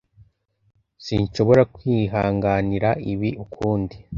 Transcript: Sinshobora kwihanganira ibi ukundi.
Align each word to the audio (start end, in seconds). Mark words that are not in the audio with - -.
Sinshobora 1.05 1.61
kwihanganira 1.75 2.89
ibi 3.11 3.29
ukundi. 3.43 3.95